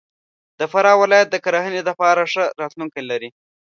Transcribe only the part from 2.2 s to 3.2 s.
ښه راتلونکی